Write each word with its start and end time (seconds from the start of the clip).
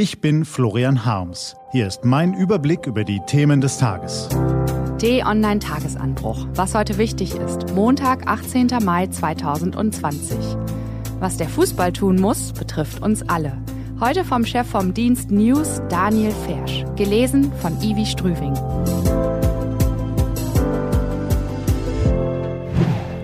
Ich 0.00 0.20
bin 0.20 0.44
Florian 0.44 1.04
Harms. 1.04 1.56
Hier 1.72 1.88
ist 1.88 2.04
mein 2.04 2.32
Überblick 2.32 2.86
über 2.86 3.02
die 3.02 3.18
Themen 3.26 3.60
des 3.60 3.78
Tages. 3.78 4.28
T-Online-Tagesanbruch. 4.98 6.46
Was 6.54 6.76
heute 6.76 6.98
wichtig 6.98 7.34
ist. 7.34 7.74
Montag, 7.74 8.28
18. 8.28 8.68
Mai 8.84 9.08
2020. 9.08 10.38
Was 11.18 11.36
der 11.36 11.48
Fußball 11.48 11.92
tun 11.92 12.20
muss, 12.20 12.52
betrifft 12.52 13.02
uns 13.02 13.28
alle. 13.28 13.58
Heute 13.98 14.24
vom 14.24 14.44
Chef 14.46 14.68
vom 14.68 14.94
Dienst 14.94 15.32
News, 15.32 15.82
Daniel 15.88 16.30
Fersch. 16.46 16.84
Gelesen 16.94 17.52
von 17.54 17.76
Ivi 17.82 18.06
Strüving. 18.06 18.54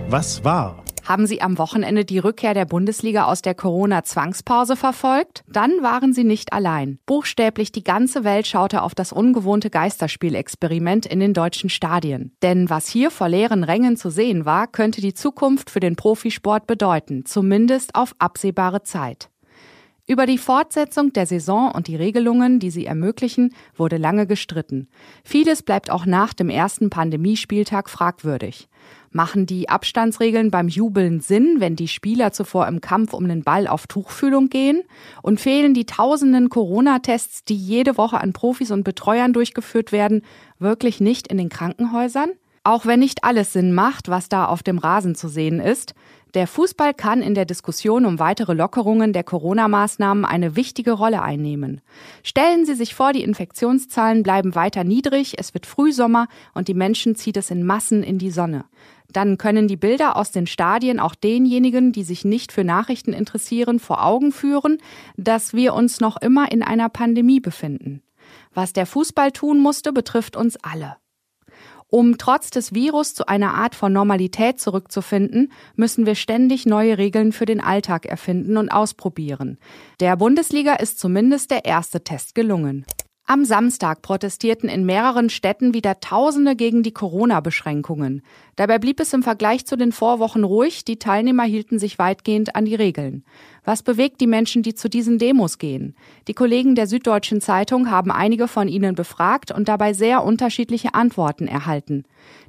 Was 0.09 0.43
war? 0.43 0.84
Haben 1.05 1.27
Sie 1.27 1.39
am 1.39 1.59
Wochenende 1.59 2.03
die 2.03 2.17
Rückkehr 2.17 2.55
der 2.55 2.65
Bundesliga 2.65 3.25
aus 3.25 3.43
der 3.43 3.53
Corona-Zwangspause 3.53 4.75
verfolgt? 4.75 5.43
Dann 5.47 5.71
waren 5.83 6.13
Sie 6.13 6.23
nicht 6.23 6.51
allein. 6.51 6.97
Buchstäblich 7.05 7.71
die 7.71 7.83
ganze 7.83 8.23
Welt 8.23 8.47
schaute 8.47 8.81
auf 8.81 8.95
das 8.95 9.11
ungewohnte 9.11 9.69
Geisterspielexperiment 9.69 11.05
in 11.05 11.19
den 11.19 11.35
deutschen 11.35 11.69
Stadien. 11.69 12.35
Denn 12.41 12.71
was 12.71 12.87
hier 12.87 13.11
vor 13.11 13.29
leeren 13.29 13.63
Rängen 13.63 13.97
zu 13.97 14.09
sehen 14.09 14.45
war, 14.45 14.65
könnte 14.65 14.99
die 14.99 15.13
Zukunft 15.13 15.69
für 15.69 15.79
den 15.79 15.95
Profisport 15.95 16.65
bedeuten, 16.65 17.23
zumindest 17.25 17.93
auf 17.93 18.15
absehbare 18.17 18.81
Zeit. 18.81 19.29
Über 20.07 20.27
die 20.27 20.37
Fortsetzung 20.37 21.13
der 21.13 21.25
Saison 21.25 21.71
und 21.71 21.87
die 21.87 21.95
Regelungen, 21.95 22.59
die 22.59 22.69
sie 22.69 22.85
ermöglichen, 22.85 23.55
wurde 23.75 23.97
lange 23.97 24.27
gestritten. 24.27 24.87
Vieles 25.23 25.63
bleibt 25.63 25.89
auch 25.89 26.05
nach 26.05 26.35
dem 26.35 26.51
ersten 26.51 26.91
Pandemiespieltag 26.91 27.89
fragwürdig. 27.89 28.67
Machen 29.09 29.47
die 29.47 29.67
Abstandsregeln 29.67 30.51
beim 30.51 30.67
Jubeln 30.67 31.21
Sinn, 31.21 31.55
wenn 31.57 31.75
die 31.75 31.87
Spieler 31.87 32.31
zuvor 32.31 32.67
im 32.67 32.81
Kampf 32.81 33.13
um 33.13 33.27
den 33.27 33.43
Ball 33.43 33.65
auf 33.65 33.87
Tuchfühlung 33.87 34.49
gehen? 34.49 34.83
Und 35.23 35.39
fehlen 35.39 35.73
die 35.73 35.87
tausenden 35.87 36.49
Corona-Tests, 36.49 37.43
die 37.43 37.55
jede 37.55 37.97
Woche 37.97 38.21
an 38.21 38.31
Profis 38.31 38.69
und 38.69 38.83
Betreuern 38.83 39.33
durchgeführt 39.33 39.91
werden, 39.91 40.21
wirklich 40.59 40.99
nicht 41.01 41.29
in 41.29 41.39
den 41.39 41.49
Krankenhäusern? 41.49 42.29
Auch 42.65 42.87
wenn 42.87 42.99
nicht 42.99 43.23
alles 43.23 43.53
Sinn 43.53 43.75
macht, 43.75 44.09
was 44.09 44.27
da 44.27 44.45
auf 44.45 44.63
dem 44.63 44.79
Rasen 44.79 45.13
zu 45.13 45.27
sehen 45.27 45.59
ist, 45.59 45.93
der 46.33 46.47
Fußball 46.47 46.95
kann 46.95 47.21
in 47.21 47.35
der 47.35 47.45
Diskussion 47.45 48.07
um 48.07 48.17
weitere 48.17 48.55
Lockerungen 48.55 49.13
der 49.13 49.23
Corona-Maßnahmen 49.23 50.25
eine 50.25 50.55
wichtige 50.55 50.93
Rolle 50.93 51.21
einnehmen. 51.21 51.79
Stellen 52.23 52.65
Sie 52.65 52.73
sich 52.73 52.95
vor, 52.95 53.13
die 53.13 53.21
Infektionszahlen 53.21 54.23
bleiben 54.23 54.55
weiter 54.55 54.83
niedrig, 54.83 55.35
es 55.37 55.53
wird 55.53 55.67
Frühsommer 55.67 56.27
und 56.55 56.67
die 56.67 56.73
Menschen 56.73 57.15
zieht 57.15 57.37
es 57.37 57.51
in 57.51 57.63
Massen 57.63 58.01
in 58.01 58.17
die 58.17 58.31
Sonne. 58.31 58.65
Dann 59.11 59.37
können 59.37 59.67
die 59.67 59.77
Bilder 59.77 60.15
aus 60.15 60.31
den 60.31 60.47
Stadien 60.47 60.99
auch 60.99 61.13
denjenigen, 61.13 61.91
die 61.91 62.03
sich 62.03 62.25
nicht 62.25 62.51
für 62.51 62.63
Nachrichten 62.63 63.13
interessieren, 63.13 63.77
vor 63.77 64.03
Augen 64.03 64.31
führen, 64.31 64.79
dass 65.17 65.53
wir 65.53 65.75
uns 65.75 65.99
noch 65.99 66.17
immer 66.17 66.51
in 66.51 66.63
einer 66.63 66.89
Pandemie 66.89 67.39
befinden. 67.39 68.01
Was 68.55 68.73
der 68.73 68.87
Fußball 68.87 69.31
tun 69.31 69.59
musste, 69.59 69.93
betrifft 69.93 70.35
uns 70.35 70.57
alle. 70.63 70.97
Um 71.87 72.17
trotz 72.17 72.49
des 72.49 72.73
Virus 72.73 73.13
zu 73.13 73.27
einer 73.27 73.53
Art 73.53 73.75
von 73.75 73.93
Normalität 73.93 74.59
zurückzufinden, 74.59 75.51
müssen 75.75 76.05
wir 76.05 76.15
ständig 76.15 76.65
neue 76.65 76.97
Regeln 76.97 77.31
für 77.31 77.45
den 77.45 77.61
Alltag 77.61 78.05
erfinden 78.05 78.57
und 78.57 78.69
ausprobieren. 78.69 79.59
Der 79.99 80.17
Bundesliga 80.17 80.73
ist 80.73 80.99
zumindest 80.99 81.51
der 81.51 81.65
erste 81.65 82.03
Test 82.03 82.35
gelungen. 82.35 82.85
Am 83.27 83.43
Samstag 83.43 84.03
protestierten 84.03 84.69
in 84.69 84.85
mehreren 84.85 85.31
Städten 85.31 85.73
wieder 85.73 85.99
Tausende 85.99 86.55
gegen 86.55 86.83
die 86.83 86.93
Corona-Beschränkungen. 86.93 88.21
Dabei 88.55 88.77
blieb 88.77 88.99
es 88.99 89.13
im 89.13 89.23
Vergleich 89.23 89.65
zu 89.65 89.77
den 89.77 89.91
Vorwochen 89.91 90.43
ruhig, 90.43 90.85
die 90.85 90.99
Teilnehmer 90.99 91.41
hielten 91.41 91.79
sich 91.79 91.97
weitgehend 91.97 92.55
an 92.55 92.65
die 92.65 92.75
Regeln. 92.75 93.25
Was 93.65 93.81
bewegt 93.81 94.21
die 94.21 94.27
Menschen, 94.27 94.61
die 94.61 94.75
zu 94.75 94.89
diesen 94.89 95.17
Demos 95.17 95.57
gehen? 95.57 95.95
Die 96.27 96.35
Kollegen 96.35 96.75
der 96.75 96.85
Süddeutschen 96.85 97.41
Zeitung 97.41 97.89
haben 97.89 98.11
einige 98.11 98.47
von 98.47 98.67
ihnen 98.67 98.93
befragt 98.93 99.51
und 99.51 99.67
dabei 99.67 99.93
sehr 99.93 100.23
unterschiedliche 100.23 100.93
Antworten 100.93 101.47
erhalten. 101.47 102.03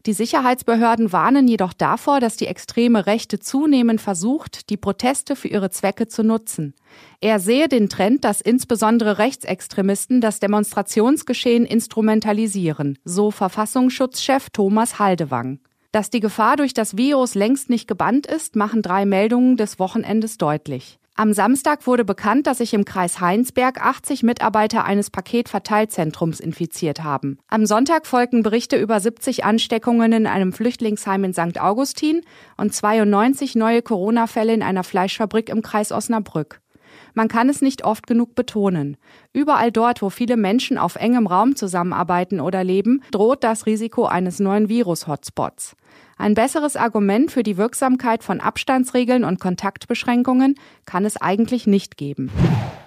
Die 0.04 0.12
Sicherheitsbehörden 0.12 1.12
warnen 1.12 1.48
jedoch 1.48 1.72
davor, 1.72 2.20
dass 2.20 2.36
die 2.36 2.46
extreme 2.46 3.06
Rechte 3.06 3.40
zunehmend 3.40 4.02
versucht, 4.02 4.68
die 4.68 4.76
Proteste 4.76 5.36
für 5.36 5.48
ihre 5.48 5.70
Zwecke 5.70 6.06
zu 6.06 6.22
nutzen. 6.22 6.74
Er 7.22 7.40
sehe 7.40 7.68
den 7.68 7.88
Trend, 7.88 8.22
dass 8.24 8.42
insbesondere 8.42 9.16
Rechtsextremisten 9.16 10.20
das 10.20 10.38
Demonstrationsgeschehen 10.38 11.64
instrumentalisieren, 11.64 12.98
so 13.06 13.30
Verfassungsschutzchef 13.30 14.50
Thomas 14.50 14.98
Haldewang. 14.98 15.60
Dass 15.92 16.10
die 16.10 16.20
Gefahr 16.20 16.56
durch 16.56 16.74
das 16.74 16.98
Virus 16.98 17.34
längst 17.34 17.70
nicht 17.70 17.88
gebannt 17.88 18.26
ist, 18.26 18.54
machen 18.54 18.82
drei 18.82 19.06
Meldungen 19.06 19.56
des 19.56 19.78
Wochenendes 19.78 20.36
deutlich. 20.36 20.98
Am 21.18 21.32
Samstag 21.32 21.86
wurde 21.86 22.04
bekannt, 22.04 22.46
dass 22.46 22.58
sich 22.58 22.74
im 22.74 22.84
Kreis 22.84 23.20
Heinsberg 23.20 23.80
80 23.80 24.22
Mitarbeiter 24.22 24.84
eines 24.84 25.08
Paketverteilzentrums 25.08 26.40
infiziert 26.40 27.02
haben. 27.04 27.38
Am 27.48 27.64
Sonntag 27.64 28.06
folgten 28.06 28.42
Berichte 28.42 28.76
über 28.76 29.00
70 29.00 29.42
Ansteckungen 29.42 30.12
in 30.12 30.26
einem 30.26 30.52
Flüchtlingsheim 30.52 31.24
in 31.24 31.32
St. 31.32 31.58
Augustin 31.58 32.20
und 32.58 32.74
92 32.74 33.54
neue 33.54 33.80
Corona-Fälle 33.80 34.52
in 34.52 34.62
einer 34.62 34.84
Fleischfabrik 34.84 35.48
im 35.48 35.62
Kreis 35.62 35.90
Osnabrück. 35.90 36.60
Man 37.16 37.28
kann 37.28 37.48
es 37.48 37.62
nicht 37.62 37.82
oft 37.82 38.06
genug 38.06 38.34
betonen. 38.34 38.98
Überall 39.32 39.72
dort, 39.72 40.02
wo 40.02 40.10
viele 40.10 40.36
Menschen 40.36 40.76
auf 40.76 40.96
engem 40.96 41.26
Raum 41.26 41.56
zusammenarbeiten 41.56 42.40
oder 42.40 42.62
leben, 42.62 43.02
droht 43.10 43.42
das 43.42 43.64
Risiko 43.64 44.04
eines 44.04 44.38
neuen 44.38 44.68
Virus-Hotspots. 44.68 45.76
Ein 46.18 46.34
besseres 46.34 46.76
Argument 46.76 47.30
für 47.30 47.42
die 47.42 47.56
Wirksamkeit 47.56 48.22
von 48.22 48.40
Abstandsregeln 48.40 49.24
und 49.24 49.40
Kontaktbeschränkungen 49.40 50.56
kann 50.84 51.06
es 51.06 51.16
eigentlich 51.16 51.66
nicht 51.66 51.96
geben. 51.96 52.30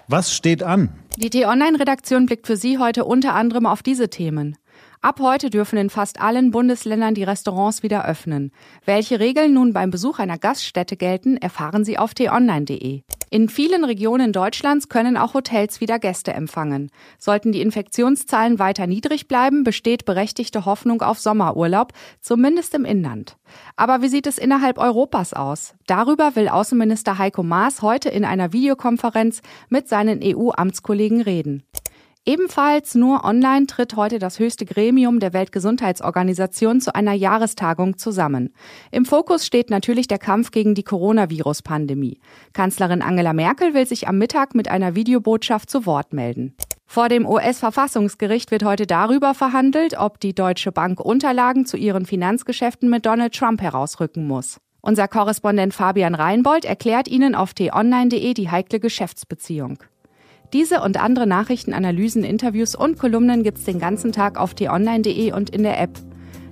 Was 0.07 0.31
steht 0.31 0.61
an? 0.61 0.89
Die 1.17 1.31
T-Online-Redaktion 1.31 2.27
blickt 2.27 2.45
für 2.45 2.55
Sie 2.55 2.77
heute 2.77 3.05
unter 3.05 3.33
anderem 3.33 3.65
auf 3.65 3.81
diese 3.81 4.11
Themen. 4.11 4.57
Ab 5.01 5.21
heute 5.21 5.49
dürfen 5.49 5.77
in 5.77 5.89
fast 5.89 6.19
allen 6.19 6.51
Bundesländern 6.51 7.13
die 7.13 7.23
Restaurants 7.23 7.83
wieder 7.83 8.05
öffnen. 8.05 8.51
Welche 8.83 9.21
Regeln 9.21 9.53
nun 9.53 9.71
beim 9.71 9.91
Besuch 9.91 10.19
einer 10.19 10.37
Gaststätte 10.37 10.97
gelten, 10.97 11.37
erfahren 11.37 11.85
Sie 11.85 11.97
auf 11.97 12.13
t-online.de. 12.13 13.03
In 13.31 13.47
vielen 13.47 13.85
Regionen 13.85 14.33
Deutschlands 14.33 14.89
können 14.89 15.15
auch 15.15 15.35
Hotels 15.35 15.79
wieder 15.79 15.99
Gäste 15.99 16.33
empfangen. 16.33 16.89
Sollten 17.17 17.53
die 17.53 17.61
Infektionszahlen 17.61 18.59
weiter 18.59 18.87
niedrig 18.87 19.29
bleiben, 19.29 19.63
besteht 19.63 20.03
berechtigte 20.03 20.65
Hoffnung 20.65 21.01
auf 21.01 21.19
Sommerurlaub, 21.19 21.93
zumindest 22.19 22.73
im 22.73 22.83
Inland. 22.83 23.37
Aber 23.77 24.01
wie 24.01 24.09
sieht 24.09 24.27
es 24.27 24.37
innerhalb 24.37 24.79
Europas 24.79 25.33
aus? 25.33 25.75
Darüber 25.87 26.35
will 26.35 26.49
Außenminister 26.49 27.17
Heiko 27.19 27.43
Maas 27.43 27.81
heute 27.81 28.09
in 28.09 28.25
einer 28.25 28.51
Videokonferenz 28.51 29.41
mit 29.69 29.87
seinen 29.87 30.19
EU-Amtskollegen 30.21 31.21
reden. 31.21 31.63
Ebenfalls 32.25 32.93
nur 32.93 33.23
online 33.23 33.65
tritt 33.65 33.95
heute 33.95 34.19
das 34.19 34.37
höchste 34.37 34.65
Gremium 34.65 35.19
der 35.19 35.33
Weltgesundheitsorganisation 35.33 36.79
zu 36.79 36.93
einer 36.93 37.13
Jahrestagung 37.13 37.97
zusammen. 37.97 38.53
Im 38.91 39.05
Fokus 39.05 39.45
steht 39.47 39.69
natürlich 39.69 40.07
der 40.07 40.19
Kampf 40.19 40.51
gegen 40.51 40.75
die 40.75 40.83
Coronavirus-Pandemie. 40.83 42.19
Kanzlerin 42.53 43.01
Angela 43.01 43.33
Merkel 43.33 43.73
will 43.73 43.87
sich 43.87 44.07
am 44.07 44.19
Mittag 44.19 44.53
mit 44.53 44.67
einer 44.67 44.93
Videobotschaft 44.93 45.71
zu 45.71 45.85
Wort 45.87 46.13
melden. 46.13 46.55
Vor 46.85 47.07
dem 47.07 47.25
US-Verfassungsgericht 47.25 48.51
wird 48.51 48.63
heute 48.63 48.85
darüber 48.85 49.33
verhandelt, 49.33 49.95
ob 49.97 50.19
die 50.19 50.33
Deutsche 50.33 50.71
Bank 50.71 50.99
Unterlagen 50.99 51.65
zu 51.65 51.77
ihren 51.77 52.05
Finanzgeschäften 52.05 52.89
mit 52.89 53.05
Donald 53.05 53.33
Trump 53.33 53.61
herausrücken 53.61 54.27
muss. 54.27 54.59
Unser 54.81 55.07
Korrespondent 55.07 55.73
Fabian 55.73 56.15
Reinbold 56.15 56.65
erklärt 56.65 57.07
Ihnen 57.07 57.35
auf 57.35 57.53
t-online.de 57.53 58.33
die 58.33 58.49
heikle 58.49 58.79
Geschäftsbeziehung. 58.79 59.79
Diese 60.51 60.81
und 60.81 60.99
andere 60.99 61.27
Nachrichten, 61.27 61.73
Analysen, 61.73 62.23
Interviews 62.23 62.73
und 62.73 62.97
Kolumnen 62.97 63.43
gibt's 63.43 63.65
den 63.65 63.77
ganzen 63.77 64.11
Tag 64.11 64.39
auf 64.39 64.55
t-online.de 64.55 65.31
und 65.31 65.51
in 65.51 65.61
der 65.61 65.79
App. 65.79 65.91